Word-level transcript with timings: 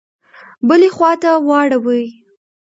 بلي 0.67 0.89
خواته 0.95 1.31
واړوي. 1.47 2.03